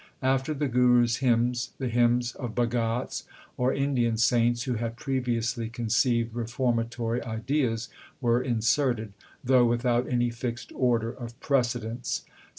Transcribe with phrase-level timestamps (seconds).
[0.23, 5.69] After the Guru s hymns the hymns of Bhagats, or Indian saints who had previously
[5.69, 7.87] conceived reformatory ideas,
[8.19, 9.09] were in serted,
[9.43, 12.23] though without any fixed order of precedence.